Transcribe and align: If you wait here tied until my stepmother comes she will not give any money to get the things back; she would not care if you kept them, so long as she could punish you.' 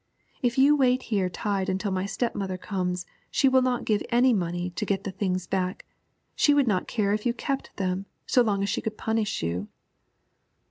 If 0.41 0.57
you 0.57 0.75
wait 0.75 1.03
here 1.13 1.29
tied 1.29 1.69
until 1.69 1.91
my 1.91 2.07
stepmother 2.07 2.57
comes 2.57 3.05
she 3.29 3.47
will 3.47 3.61
not 3.61 3.85
give 3.85 4.01
any 4.09 4.33
money 4.33 4.71
to 4.71 4.83
get 4.83 5.03
the 5.03 5.11
things 5.11 5.45
back; 5.45 5.85
she 6.35 6.55
would 6.55 6.67
not 6.67 6.87
care 6.87 7.13
if 7.13 7.23
you 7.23 7.35
kept 7.35 7.77
them, 7.77 8.07
so 8.25 8.41
long 8.41 8.63
as 8.63 8.69
she 8.69 8.81
could 8.81 8.97
punish 8.97 9.43
you.' 9.43 9.67